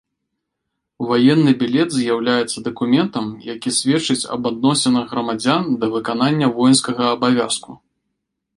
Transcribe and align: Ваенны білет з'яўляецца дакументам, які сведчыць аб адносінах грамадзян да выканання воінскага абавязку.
Ваенны 1.09 1.51
білет 1.59 1.89
з'яўляецца 1.97 2.63
дакументам, 2.67 3.25
які 3.51 3.69
сведчыць 3.81 4.27
аб 4.37 4.41
адносінах 4.53 5.05
грамадзян 5.15 5.61
да 5.83 5.93
выканання 5.97 6.47
воінскага 6.57 7.03
абавязку. 7.19 7.71